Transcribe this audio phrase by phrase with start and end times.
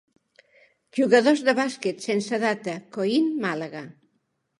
[0.99, 3.83] Jugadors de bàsquet, sense data, Coín, Màlaga.